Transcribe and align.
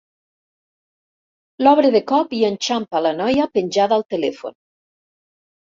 L'obre 1.65 1.93
de 1.97 2.03
cop 2.13 2.35
i 2.39 2.41
enxampa 2.49 3.05
la 3.09 3.15
noia 3.21 3.49
penjada 3.59 4.01
al 4.01 4.09
telèfon. 4.17 4.61